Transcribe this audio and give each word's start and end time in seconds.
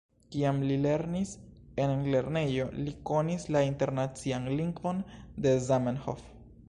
Kiam 0.35 0.59
li 0.67 0.75
lernis 0.85 1.33
en 1.83 1.93
lernejo, 2.15 2.65
li 2.87 2.95
konis 3.11 3.45
la 3.57 3.61
internacian 3.67 4.49
lingvon 4.63 5.05
de 5.47 5.55
Zamenhof. 5.69 6.25